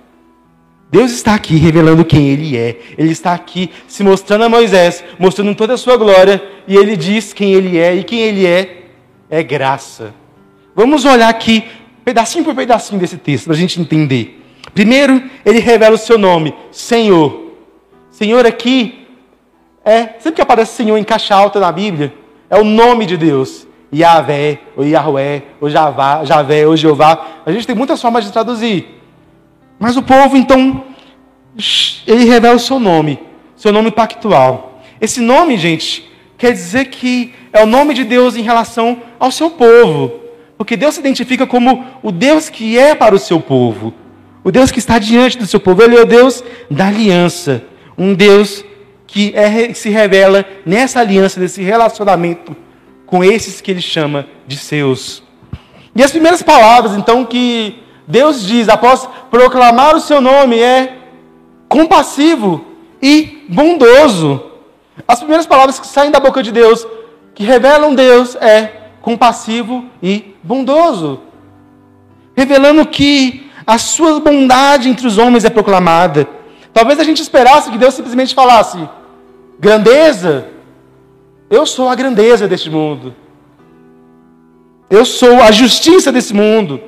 [0.90, 2.80] Deus está aqui revelando quem Ele é.
[2.98, 7.32] Ele está aqui se mostrando a Moisés, mostrando toda a sua glória, e Ele diz
[7.32, 8.86] quem Ele é, e quem Ele é
[9.30, 10.12] é graça.
[10.74, 11.62] Vamos olhar aqui,
[12.04, 14.43] pedacinho por pedacinho desse texto, para a gente entender.
[14.74, 17.52] Primeiro, Ele revela o seu nome, Senhor.
[18.10, 19.06] Senhor aqui
[19.84, 22.14] É, sempre que aparece Senhor em caixa alta na Bíblia,
[22.48, 23.66] é o nome de Deus.
[23.94, 27.26] Yahvé, ou Yahweh, ou Javá, Javé, ou Jeová.
[27.46, 29.00] A gente tem muitas formas de traduzir.
[29.78, 30.84] Mas o povo, então,
[32.06, 33.20] ele revela o seu nome,
[33.54, 34.80] seu nome pactual.
[35.00, 39.50] Esse nome, gente, quer dizer que é o nome de Deus em relação ao seu
[39.50, 40.12] povo.
[40.56, 43.92] Porque Deus se identifica como o Deus que é para o seu povo.
[44.44, 45.82] O Deus que está diante do seu povo.
[45.82, 47.64] Ele é o Deus da aliança.
[47.96, 48.62] Um Deus
[49.06, 52.54] que é, se revela nessa aliança, nesse relacionamento
[53.06, 55.22] com esses que ele chama de seus.
[55.96, 60.98] E as primeiras palavras, então, que Deus diz após proclamar o seu nome é
[61.68, 62.64] compassivo
[63.00, 64.42] e bondoso.
[65.06, 66.86] As primeiras palavras que saem da boca de Deus,
[67.34, 71.20] que revelam Deus, é compassivo e bondoso.
[72.36, 76.28] Revelando que a sua bondade entre os homens é proclamada.
[76.72, 78.88] Talvez a gente esperasse que Deus simplesmente falasse:
[79.58, 80.48] grandeza,
[81.48, 83.14] eu sou a grandeza deste mundo.
[84.90, 86.80] Eu sou a justiça desse mundo.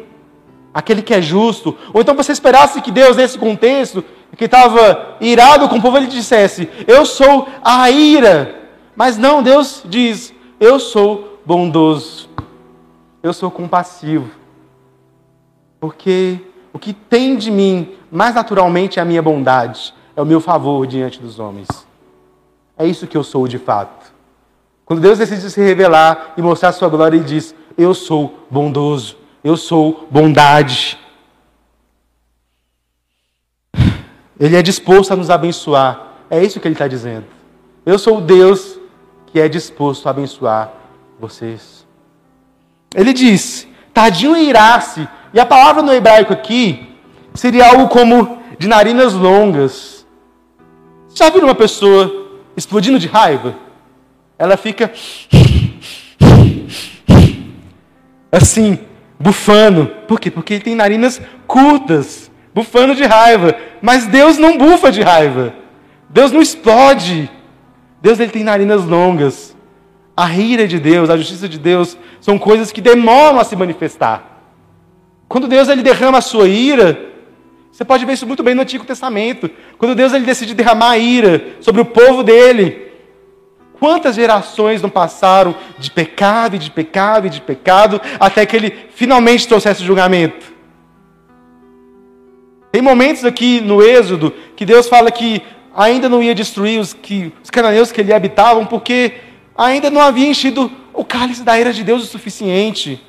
[0.72, 1.76] Aquele que é justo.
[1.92, 4.04] Ou então você esperasse que Deus, nesse contexto,
[4.36, 8.54] que estava irado com o povo, ele dissesse: Eu sou a ira.
[8.94, 12.28] Mas não, Deus diz: Eu sou bondoso.
[13.22, 14.30] Eu sou compassivo.
[15.80, 16.40] Porque
[16.76, 20.86] o que tem de mim mais naturalmente é a minha bondade, é o meu favor
[20.86, 21.66] diante dos homens.
[22.76, 24.12] É isso que eu sou de fato.
[24.84, 29.16] Quando Deus decide se revelar e mostrar a sua glória, ele diz: Eu sou bondoso,
[29.42, 30.98] eu sou bondade.
[34.38, 36.08] Ele é disposto a nos abençoar.
[36.28, 37.24] É isso que ele está dizendo.
[37.86, 38.78] Eu sou o Deus
[39.28, 40.70] que é disposto a abençoar
[41.18, 41.86] vocês.
[42.94, 45.08] Ele diz: Tadinho irar-se.
[45.32, 46.94] E a palavra no hebraico aqui
[47.34, 50.06] seria algo como de narinas longas.
[51.14, 53.54] Já viram uma pessoa explodindo de raiva?
[54.38, 54.92] Ela fica
[58.30, 58.78] assim,
[59.18, 59.86] bufando.
[60.06, 60.30] Por quê?
[60.30, 63.54] Porque ele tem narinas curtas, bufando de raiva.
[63.80, 65.54] Mas Deus não bufa de raiva.
[66.08, 67.30] Deus não explode.
[68.00, 69.56] Deus ele tem narinas longas.
[70.16, 74.35] A ira de Deus, a justiça de Deus são coisas que demoram a se manifestar.
[75.28, 76.98] Quando Deus ele derrama a sua ira,
[77.72, 79.50] você pode ver isso muito bem no Antigo Testamento.
[79.76, 82.90] Quando Deus ele decide derramar a ira sobre o povo dele,
[83.78, 88.74] quantas gerações não passaram de pecado e de pecado e de pecado até que ele
[88.94, 90.54] finalmente trouxesse o julgamento?
[92.72, 95.42] Tem momentos aqui no Êxodo que Deus fala que
[95.74, 99.14] ainda não ia destruir os, que, os cananeus que ali habitavam, porque
[99.56, 103.02] ainda não havia enchido o cálice da ira de Deus o suficiente.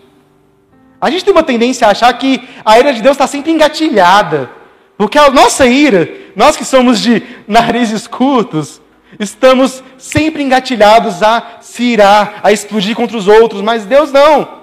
[0.99, 4.49] A gente tem uma tendência a achar que a ira de Deus está sempre engatilhada.
[4.97, 8.81] Porque a nossa ira, nós que somos de narizes curtos,
[9.19, 14.57] estamos sempre engatilhados a se irar, a explodir contra os outros, mas Deus não.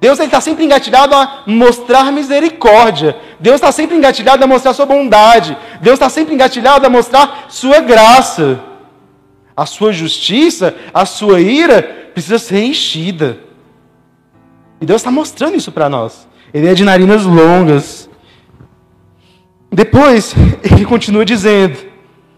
[0.00, 3.16] Deus está sempre engatilhado a mostrar misericórdia.
[3.38, 5.56] Deus está sempre engatilhado a mostrar sua bondade.
[5.82, 8.58] Deus está sempre engatilhado a mostrar sua graça.
[9.54, 11.82] A sua justiça, a sua ira
[12.14, 13.49] precisa ser enchida.
[14.80, 16.26] E Deus está mostrando isso para nós.
[16.54, 18.08] Ele é de narinas longas.
[19.70, 21.78] Depois, ele continua dizendo: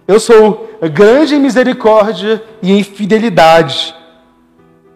[0.08, 3.94] Eu sou grande em misericórdia e em fidelidade.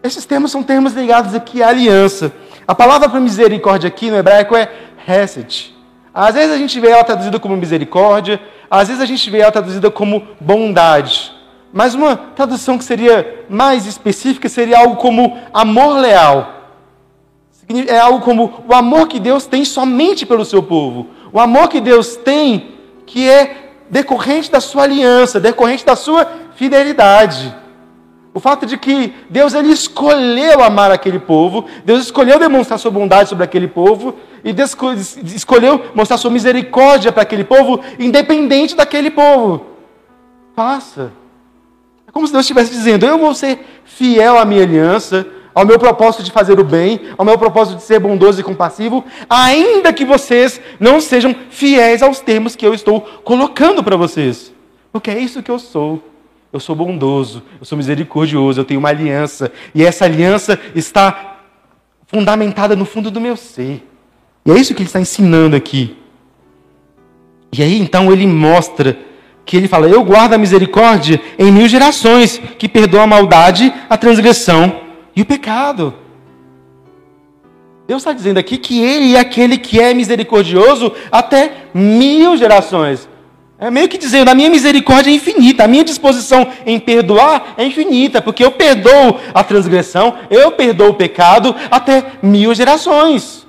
[0.03, 2.33] Esses termos são termos ligados aqui à aliança.
[2.67, 4.69] A palavra para misericórdia aqui no hebraico é
[5.07, 5.73] hesed.
[6.13, 9.51] Às vezes a gente vê ela traduzida como misericórdia, às vezes a gente vê ela
[9.51, 11.31] traduzida como bondade.
[11.71, 16.56] Mas uma tradução que seria mais específica seria algo como amor leal
[17.87, 21.07] é algo como o amor que Deus tem somente pelo seu povo.
[21.33, 22.75] O amor que Deus tem
[23.05, 27.53] que é decorrente da sua aliança, decorrente da sua fidelidade.
[28.33, 33.29] O fato de que Deus ele escolheu amar aquele povo, Deus escolheu demonstrar sua bondade
[33.29, 34.55] sobre aquele povo e
[35.35, 39.65] escolheu mostrar sua misericórdia para aquele povo, independente daquele povo.
[40.55, 41.11] Faça.
[42.07, 45.25] É como se Deus estivesse dizendo: Eu vou ser fiel à minha aliança,
[45.57, 49.03] ao meu propósito de fazer o bem, ao meu propósito de ser bondoso e compassivo,
[49.27, 54.53] ainda que vocês não sejam fiéis aos termos que eu estou colocando para vocês.
[54.91, 55.99] Porque é isso que eu sou.
[56.53, 61.39] Eu sou bondoso, eu sou misericordioso, eu tenho uma aliança, e essa aliança está
[62.05, 63.83] fundamentada no fundo do meu ser.
[64.45, 65.97] E é isso que ele está ensinando aqui.
[67.51, 68.95] E aí então ele mostra
[69.43, 73.97] que ele fala: Eu guardo a misericórdia em mil gerações, que perdoa a maldade, a
[73.97, 74.85] transgressão
[75.17, 75.95] e o pecado.
[77.87, 83.09] Deus está dizendo aqui que Ele é aquele que é misericordioso até mil gerações.
[83.57, 87.65] É meio que dizendo, a minha misericórdia é infinita, a minha disposição em perdoar é
[87.65, 93.47] infinita, porque eu perdoo a transgressão, eu perdoo o pecado até mil gerações.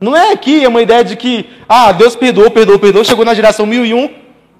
[0.00, 3.66] Não é aqui uma ideia de que, ah, Deus perdoou, perdoou, perdoou, chegou na geração
[3.66, 4.08] mil e um,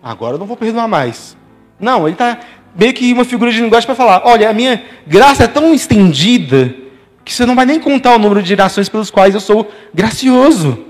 [0.03, 1.37] agora eu não vou perdoar mais.
[1.79, 2.41] Não, ele está
[2.77, 6.75] meio que uma figura de linguagem para falar, olha, a minha graça é tão estendida
[7.25, 10.87] que você não vai nem contar o número de gerações pelos quais eu sou gracioso.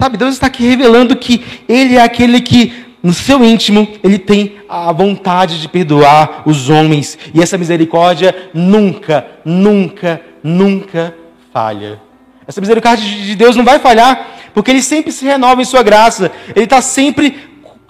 [0.00, 2.72] Sabe, Deus está aqui revelando que Ele é aquele que,
[3.02, 7.18] no seu íntimo, Ele tem a vontade de perdoar os homens.
[7.34, 11.14] E essa misericórdia nunca, nunca, nunca
[11.52, 12.00] falha.
[12.46, 16.30] Essa misericórdia de Deus não vai falhar, porque Ele sempre se renova em Sua graça.
[16.54, 17.36] Ele está sempre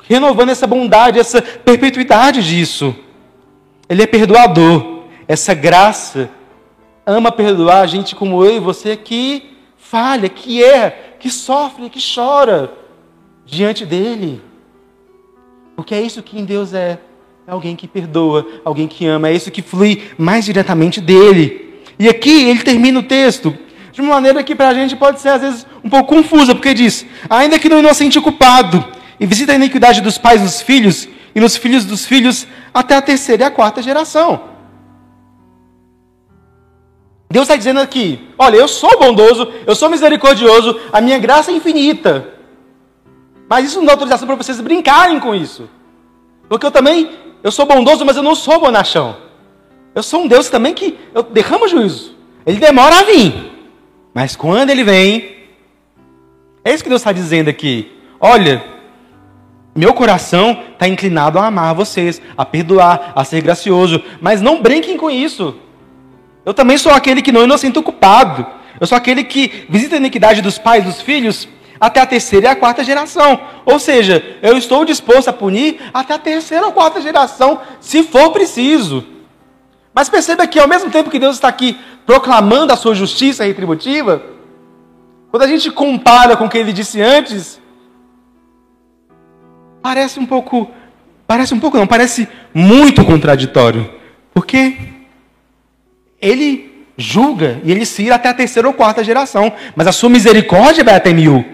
[0.09, 2.94] renovando essa bondade, essa perpetuidade disso.
[3.88, 5.03] Ele é perdoador.
[5.29, 6.31] Essa graça
[7.07, 12.01] ama perdoar a gente como eu e você que falha, que erra, que sofre, que
[12.14, 12.73] chora
[13.44, 14.40] diante dele.
[15.77, 16.99] Porque é isso que em Deus é.
[17.47, 21.81] É alguém que perdoa, alguém que ama, é isso que flui mais diretamente dele.
[21.99, 23.57] E aqui ele termina o texto
[23.90, 26.75] de uma maneira que para a gente pode ser às vezes um pouco confusa, porque
[26.75, 28.85] diz: ainda que no inocente culpado,
[29.18, 33.02] e visita a iniquidade dos pais dos filhos, e nos filhos dos filhos, até a
[33.02, 34.40] terceira e a quarta geração.
[37.31, 41.54] Deus está dizendo aqui: olha, eu sou bondoso, eu sou misericordioso, a minha graça é
[41.54, 42.35] infinita.
[43.48, 45.68] Mas isso não dá autorização para vocês brincarem com isso.
[46.48, 47.11] Porque eu também,
[47.42, 49.16] eu sou bondoso, mas eu não sou bonachão.
[49.94, 52.14] Eu sou um Deus também que eu derramo juízo.
[52.46, 53.52] Ele demora a vir.
[54.14, 55.37] Mas quando ele vem,
[56.64, 57.92] é isso que Deus está dizendo aqui.
[58.20, 58.64] Olha,
[59.79, 64.03] meu coração está inclinado a amar vocês, a perdoar, a ser gracioso.
[64.21, 65.55] Mas não brinquem com isso.
[66.45, 68.45] Eu também sou aquele que não inocente o culpado.
[68.81, 72.49] Eu sou aquele que visita a iniquidade dos pais, dos filhos, até a terceira e
[72.49, 73.41] a quarta geração.
[73.64, 78.33] Ou seja, eu estou disposto a punir até a terceira ou quarta geração, se for
[78.33, 79.05] preciso.
[79.95, 84.23] Mas perceba que ao mesmo tempo que Deus está aqui proclamando a sua justiça retributiva,
[85.31, 87.61] quando a gente compara com o que ele disse antes,
[89.83, 90.71] parece um pouco,
[91.27, 93.91] parece um pouco não, parece muito contraditório.
[94.35, 94.77] Porque
[96.21, 100.11] ele julga e ele se ira até a terceira ou quarta geração, mas a sua
[100.11, 101.45] misericórdia vai até mil.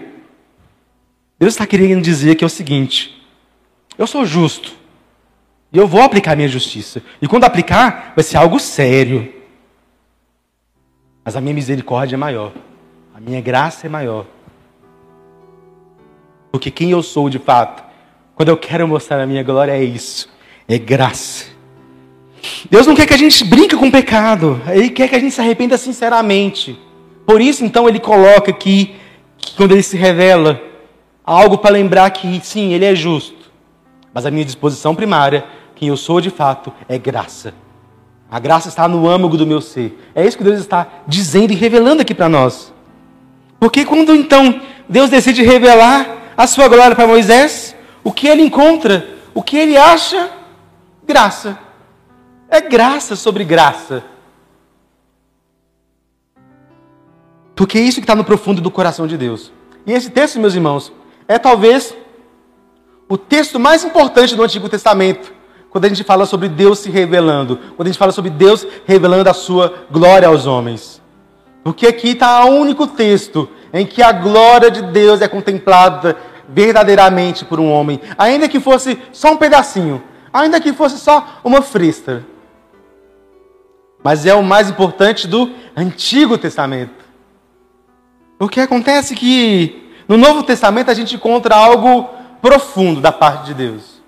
[1.39, 3.21] Deus está querendo dizer que é o seguinte:
[3.97, 4.73] eu sou justo
[5.71, 9.33] e eu vou aplicar minha justiça, e quando aplicar, vai ser algo sério.
[11.23, 12.53] Mas a minha misericórdia é maior,
[13.13, 14.25] a minha graça é maior.
[16.51, 17.83] Porque quem eu sou de fato,
[18.35, 20.29] quando eu quero mostrar a minha glória, é isso:
[20.67, 21.45] é graça.
[22.69, 25.33] Deus não quer que a gente brinque com o pecado, Ele quer que a gente
[25.33, 26.79] se arrependa sinceramente.
[27.25, 28.95] Por isso, então, Ele coloca aqui,
[29.37, 30.61] que quando Ele se revela,
[31.23, 33.51] algo para lembrar que, sim, Ele é justo,
[34.13, 35.45] mas a minha disposição primária,
[35.75, 37.53] quem eu sou de fato, é graça.
[38.29, 39.97] A graça está no âmago do meu ser.
[40.13, 42.73] É isso que Deus está dizendo e revelando aqui para nós.
[43.59, 47.74] Porque quando então Deus decide revelar a sua glória para Moisés,
[48.05, 50.29] o que ele encontra, o que ele acha?
[51.03, 51.57] Graça.
[52.47, 54.03] É graça sobre graça.
[57.55, 59.51] Porque é isso que está no profundo do coração de Deus.
[59.87, 60.93] E esse texto, meus irmãos,
[61.27, 61.95] é talvez
[63.09, 65.33] o texto mais importante do Antigo Testamento,
[65.71, 69.27] quando a gente fala sobre Deus se revelando, quando a gente fala sobre Deus revelando
[69.31, 71.01] a sua glória aos homens.
[71.63, 76.15] Porque aqui está o único texto em que a glória de Deus é contemplada
[76.49, 80.03] verdadeiramente por um homem, ainda que fosse só um pedacinho,
[80.33, 82.25] ainda que fosse só uma fresta
[84.05, 87.03] mas é o mais importante do Antigo Testamento.
[88.37, 92.07] Porque acontece que no Novo Testamento a gente encontra algo
[92.39, 94.03] profundo da parte de Deus.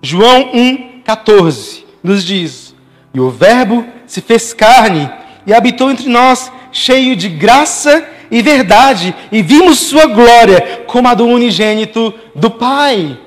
[0.00, 2.72] João 1,14 nos diz:
[3.12, 5.10] E o Verbo se fez carne
[5.44, 11.14] e habitou entre nós, cheio de graça e verdade, e vimos sua glória como a
[11.14, 13.18] do unigênito do Pai.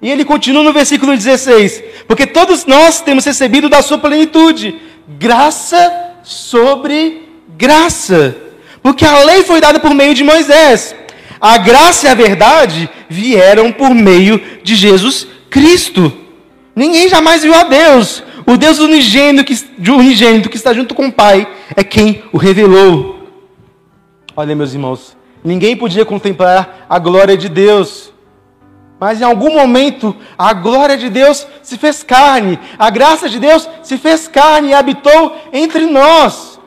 [0.00, 4.76] E ele continua no versículo 16: Porque todos nós temos recebido da sua plenitude
[5.18, 5.92] graça
[6.22, 8.36] sobre graça.
[8.82, 10.94] Porque a lei foi dada por meio de Moisés.
[11.40, 16.12] A graça e a verdade vieram por meio de Jesus Cristo.
[16.74, 18.22] Ninguém jamais viu a Deus.
[18.46, 23.15] O Deus unigênito que, unigênito que está junto com o Pai é quem o revelou.
[24.36, 28.12] Olha, meus irmãos, ninguém podia contemplar a glória de Deus
[28.98, 33.68] mas em algum momento a glória de Deus se fez carne, a graça de Deus
[33.82, 36.58] se fez carne e habitou entre nós.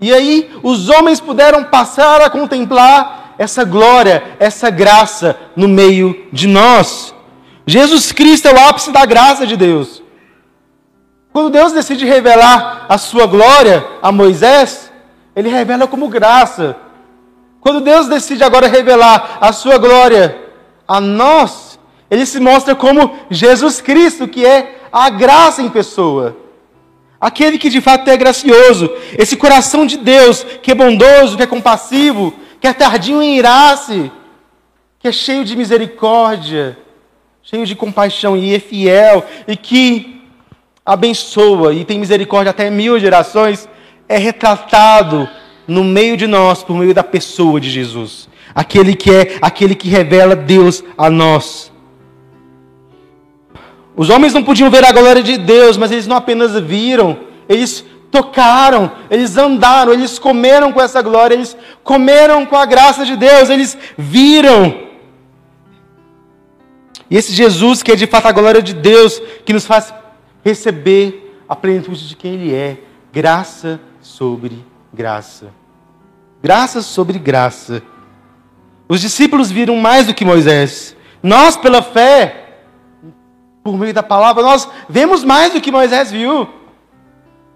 [0.00, 6.46] E aí os homens puderam passar a contemplar essa glória, essa graça no meio de
[6.46, 7.14] nós.
[7.66, 10.02] Jesus Cristo é o ápice da graça de Deus.
[11.32, 14.92] Quando Deus decide revelar a sua glória a Moisés,
[15.34, 16.76] ele revela como graça.
[17.68, 20.38] Quando Deus decide agora revelar a sua glória
[20.88, 21.78] a nós,
[22.10, 26.34] ele se mostra como Jesus Cristo, que é a graça em pessoa.
[27.20, 31.46] Aquele que de fato é gracioso, esse coração de Deus, que é bondoso, que é
[31.46, 34.10] compassivo, que é tardio em irar-se,
[34.98, 36.78] que é cheio de misericórdia,
[37.42, 40.22] cheio de compaixão e é fiel, e que
[40.86, 43.68] abençoa e tem misericórdia até mil gerações,
[44.08, 45.28] é retratado
[45.68, 48.28] no meio de nós por meio da pessoa de Jesus.
[48.54, 51.70] Aquele que é aquele que revela Deus a nós.
[53.94, 57.84] Os homens não podiam ver a glória de Deus, mas eles não apenas viram, eles
[58.10, 63.50] tocaram, eles andaram, eles comeram com essa glória, eles comeram com a graça de Deus,
[63.50, 64.88] eles viram.
[67.10, 69.92] E esse Jesus, que é de fato a glória de Deus, que nos faz
[70.44, 72.78] receber a plenitude de quem Ele é,
[73.12, 75.57] graça sobre graça.
[76.42, 77.82] Graça sobre graça.
[78.88, 80.96] Os discípulos viram mais do que Moisés.
[81.22, 82.60] Nós, pela fé,
[83.62, 86.48] por meio da palavra, nós vemos mais do que Moisés viu.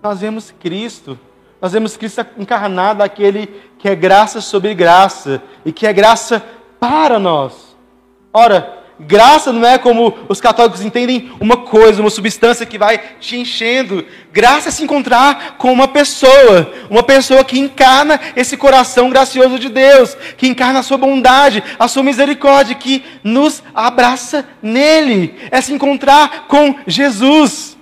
[0.03, 1.19] Nós vemos Cristo.
[1.61, 3.47] Nós vemos Cristo encarnado, aquele
[3.79, 6.45] que é graça sobre graça e que é graça
[6.81, 7.77] para nós.
[8.33, 13.37] Ora, Graça não é como os católicos entendem uma coisa, uma substância que vai te
[13.37, 14.07] enchendo.
[14.33, 19.69] Graça é se encontrar com uma pessoa, uma pessoa que encarna esse coração gracioso de
[19.69, 25.35] Deus, que encarna a sua bondade, a sua misericórdia, que nos abraça nele.
[25.51, 27.77] É se encontrar com Jesus.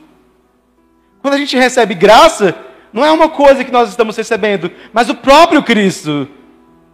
[1.20, 2.54] Quando a gente recebe graça,
[2.92, 6.26] não é uma coisa que nós estamos recebendo, mas o próprio Cristo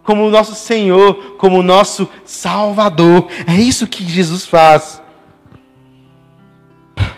[0.07, 3.27] como o nosso Senhor, como o nosso Salvador.
[3.45, 5.03] É isso que Jesus faz.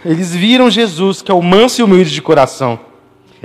[0.03, 2.81] Eles viram Jesus, que é o manso e humilde de coração.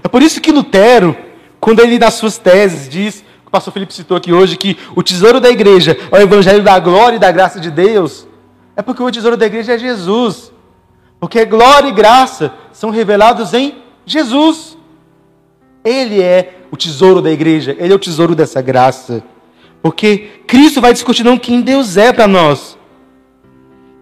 [0.02, 1.16] É por isso que Lutero,
[1.60, 5.42] quando ele nas suas teses diz, o pastor Felipe citou aqui hoje, que o tesouro
[5.42, 8.26] da igreja é o evangelho da glória e da graça de Deus,
[8.78, 10.54] é porque o tesouro da igreja é Jesus.
[11.20, 13.76] Porque glória e graça são revelados em
[14.06, 14.78] Jesus.
[15.84, 19.22] Ele é o tesouro da igreja, ele é o tesouro dessa graça.
[19.84, 22.78] Porque Cristo vai discutir não quem Deus é para nós.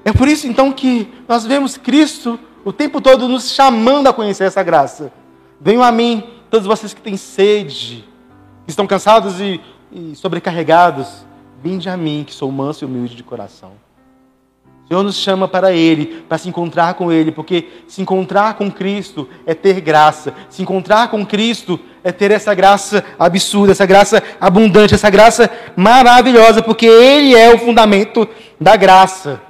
[0.05, 4.43] É por isso então que nós vemos Cristo o tempo todo nos chamando a conhecer
[4.43, 5.11] essa graça.
[5.59, 8.07] Venham a mim, todos vocês que têm sede,
[8.63, 9.59] que estão cansados e,
[9.91, 11.25] e sobrecarregados.
[11.63, 13.71] Vinde a mim, que sou manso e humilde de coração.
[14.91, 19.25] Senhor nos chama para Ele, para se encontrar com Ele, porque se encontrar com Cristo
[19.45, 24.93] é ter graça, se encontrar com Cristo é ter essa graça absurda, essa graça abundante,
[24.93, 28.27] essa graça maravilhosa, porque Ele é o fundamento
[28.59, 29.41] da graça.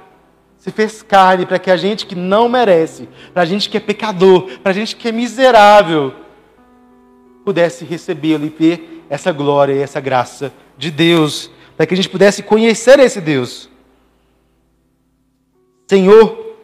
[0.58, 3.80] Se fez carne para que a gente que não merece, para a gente que é
[3.80, 6.14] pecador, para a gente que é miserável,
[7.44, 12.08] pudesse recebê-lo e ter essa glória e essa graça de Deus, para que a gente
[12.08, 13.71] pudesse conhecer esse Deus.
[15.92, 16.56] Senhor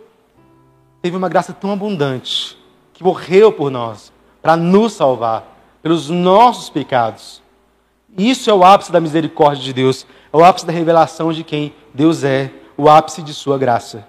[1.03, 2.57] teve uma graça tão abundante
[2.95, 4.11] que morreu por nós
[4.41, 7.43] para nos salvar pelos nossos pecados.
[8.17, 11.75] Isso é o ápice da misericórdia de Deus, é o ápice da revelação de quem
[11.93, 14.09] Deus é, o ápice de sua graça.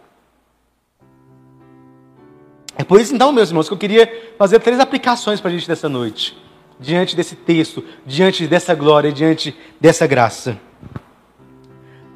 [2.77, 5.67] É por isso, então, meus irmãos, que eu queria fazer três aplicações para a gente
[5.67, 6.41] dessa noite,
[6.79, 10.57] diante desse texto, diante dessa glória, diante dessa graça.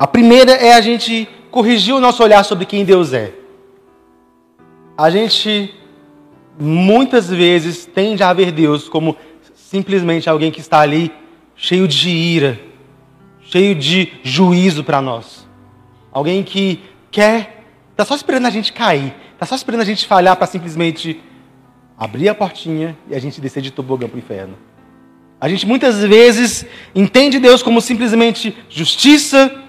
[0.03, 3.31] A primeira é a gente corrigir o nosso olhar sobre quem Deus é.
[4.97, 5.73] A gente
[6.59, 9.15] muitas vezes tende a ver Deus como
[9.53, 11.09] simplesmente alguém que está ali
[11.55, 12.59] cheio de ira,
[13.43, 15.47] cheio de juízo para nós.
[16.11, 20.35] Alguém que quer, está só esperando a gente cair, está só esperando a gente falhar
[20.35, 21.21] para simplesmente
[21.97, 24.57] abrir a portinha e a gente descer de tobogã para o inferno.
[25.39, 29.62] A gente muitas vezes entende Deus como simplesmente justiça,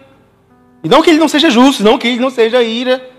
[0.84, 3.10] e não que ele não seja justo, não que ele não seja ira.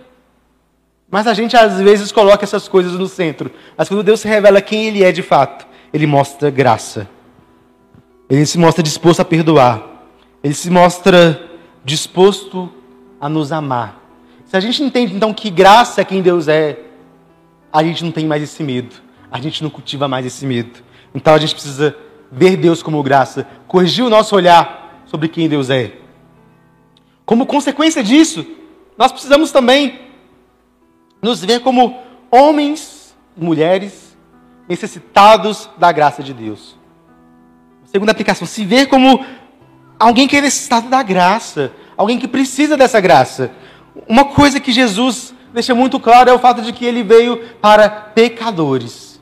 [1.09, 3.51] Mas a gente às vezes coloca essas coisas no centro.
[3.76, 7.09] Mas quando Deus se revela quem ele é de fato, ele mostra graça.
[8.30, 9.84] Ele se mostra disposto a perdoar.
[10.43, 11.41] Ele se mostra
[11.84, 12.72] disposto
[13.20, 13.99] a nos amar.
[14.45, 16.80] Se a gente entende então que graça é quem Deus é,
[17.74, 18.95] a gente não tem mais esse medo.
[19.32, 20.80] A gente não cultiva mais esse medo.
[21.16, 21.95] Então a gente precisa
[22.32, 26.05] ver Deus como graça, corrigir o nosso olhar sobre quem Deus é.
[27.26, 28.46] Como consequência disso,
[28.98, 30.00] nós precisamos também
[31.22, 31.98] nos ver como
[32.32, 34.16] homens e mulheres
[34.70, 36.78] necessitados da graça de Deus.
[37.86, 39.26] Segunda aplicação, se ver como
[40.00, 43.52] alguém que é necessitado da graça, alguém que precisa dessa graça.
[44.08, 47.90] Uma coisa que Jesus deixa muito claro é o fato de que ele veio para
[47.90, 49.22] pecadores.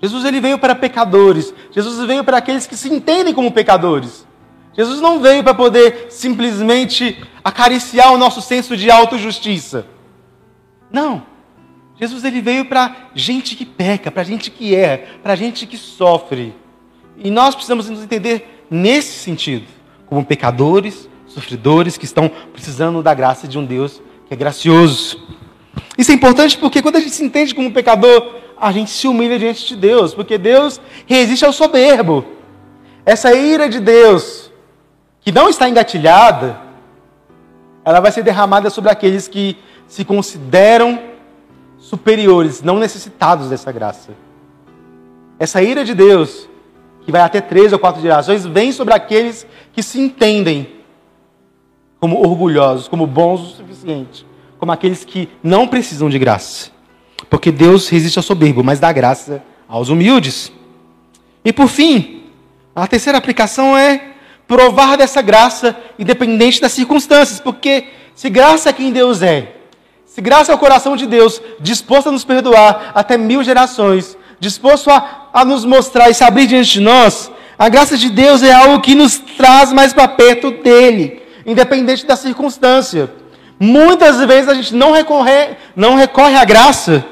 [0.00, 1.52] Jesus ele veio para pecadores.
[1.70, 4.26] Jesus veio para aqueles que se entendem como pecadores.
[4.76, 9.86] Jesus não veio para poder simplesmente acariciar o nosso senso de autojustiça.
[10.90, 11.22] Não.
[11.98, 16.54] Jesus ele veio para gente que peca, para gente que erra, para gente que sofre.
[17.16, 19.66] E nós precisamos nos entender nesse sentido,
[20.06, 25.22] como pecadores, sofredores que estão precisando da graça de um Deus que é gracioso.
[25.96, 29.38] Isso é importante porque quando a gente se entende como pecador, a gente se humilha
[29.38, 32.24] diante de Deus, porque Deus resiste ao soberbo.
[33.04, 34.43] Essa ira de Deus,
[35.24, 36.60] que não está engatilhada,
[37.82, 39.56] ela vai ser derramada sobre aqueles que
[39.88, 41.00] se consideram
[41.78, 44.12] superiores, não necessitados dessa graça.
[45.38, 46.48] Essa ira de Deus,
[47.04, 50.68] que vai até três ou quatro gerações, vem sobre aqueles que se entendem
[51.98, 54.26] como orgulhosos, como bons o suficiente,
[54.58, 56.70] como aqueles que não precisam de graça.
[57.30, 60.52] Porque Deus resiste ao soberbo, mas dá graça aos humildes.
[61.42, 62.24] E por fim,
[62.76, 64.13] a terceira aplicação é
[64.46, 69.54] provar dessa graça independente das circunstâncias, porque se graça é quem Deus é,
[70.06, 74.90] se graça é o coração de Deus, disposto a nos perdoar até mil gerações, disposto
[74.90, 78.52] a, a nos mostrar e se abrir diante de nós, a graça de Deus é
[78.52, 83.10] algo que nos traz mais para perto dele, independente da circunstância.
[83.58, 87.04] Muitas vezes a gente não recorre, não recorre à graça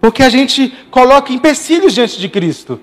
[0.00, 2.80] porque a gente coloca empecilhos diante de Cristo.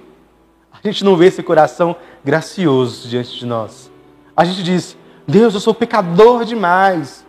[0.72, 1.96] A gente não vê esse coração
[2.26, 3.92] gracioso diante de nós.
[4.36, 4.98] A gente diz:
[5.28, 7.24] Deus, eu sou pecador demais.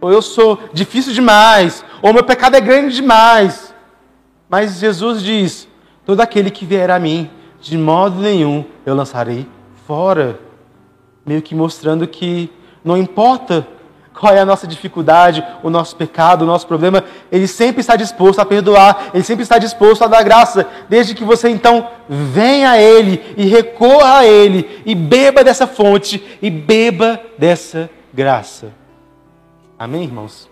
[0.00, 1.84] Ou eu sou difícil demais.
[2.02, 3.74] Ou meu pecado é grande demais.
[4.48, 5.68] Mas Jesus diz:
[6.06, 7.30] Todo aquele que vier a mim,
[7.60, 9.46] de modo nenhum eu lançarei
[9.86, 10.40] fora.
[11.24, 12.50] Meio que mostrando que
[12.82, 13.66] não importa
[14.18, 18.38] qual é a nossa dificuldade, o nosso pecado, o nosso problema, Ele sempre está disposto
[18.40, 22.80] a perdoar, Ele sempre está disposto a dar graça, desde que você então venha a
[22.80, 28.72] Ele e recorra a Ele e beba dessa fonte e beba dessa graça.
[29.78, 30.48] Amém, irmãos?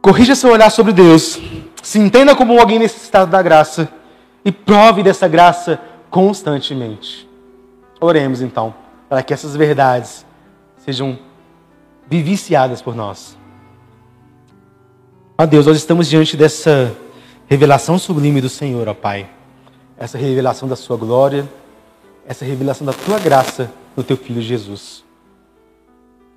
[0.00, 1.38] Corrija seu olhar sobre Deus,
[1.82, 3.88] se entenda como alguém necessitado da graça
[4.42, 7.28] e prove dessa graça constantemente.
[8.00, 8.74] Oremos então,
[9.10, 10.24] para que essas verdades
[10.88, 11.18] sejam
[12.08, 13.36] viviciadas por nós.
[15.36, 16.96] Ó Deus, nós estamos diante dessa
[17.46, 19.28] revelação sublime do Senhor, ó Pai.
[19.98, 21.46] Essa revelação da Sua glória,
[22.26, 25.04] essa revelação da Tua graça no Teu Filho Jesus.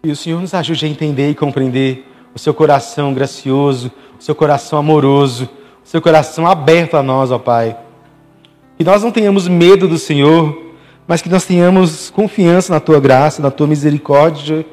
[0.04, 3.89] E o Senhor nos ajude a entender e compreender o Seu coração gracioso,
[4.20, 5.45] o Seu coração amoroso,
[5.82, 7.78] o Seu coração aberto a nós, ó Pai.
[8.78, 10.70] Que nós não tenhamos medo do Senhor,
[11.08, 14.66] mas que nós tenhamos confiança na tua graça, na tua misericórdia,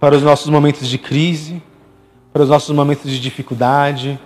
[0.00, 1.62] para os nossos momentos de crise,
[2.32, 4.18] para os nossos momentos de dificuldade,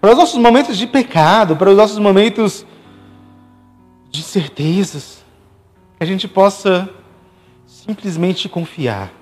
[0.00, 2.64] para os nossos momentos de pecado, para os nossos momentos
[4.10, 5.24] de certezas,
[5.96, 6.88] que a gente possa
[7.66, 9.12] simplesmente confiar,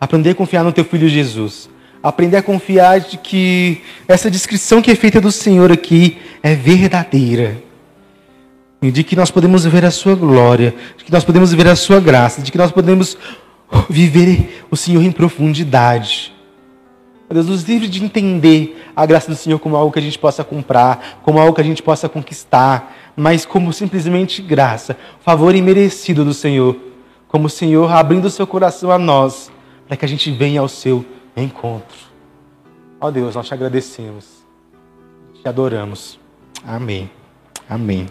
[0.00, 1.70] aprender a confiar no teu filho Jesus,
[2.02, 7.65] aprender a confiar de que essa descrição que é feita do Senhor aqui é verdadeira
[8.90, 12.00] de que nós podemos ver a sua glória, de que nós podemos ver a sua
[12.00, 13.16] graça, de que nós podemos
[13.88, 16.34] viver o Senhor em profundidade.
[17.28, 20.44] Deus nos livre de entender a graça do Senhor como algo que a gente possa
[20.44, 26.32] comprar, como algo que a gente possa conquistar, mas como simplesmente graça, favor imerecido do
[26.32, 26.76] Senhor,
[27.26, 29.50] como o Senhor abrindo o seu coração a nós,
[29.88, 31.04] para que a gente venha ao seu
[31.36, 31.98] encontro.
[33.00, 34.24] Ó Deus, nós te agradecemos,
[35.42, 36.18] te adoramos.
[36.64, 37.10] Amém.
[37.68, 38.06] Amém.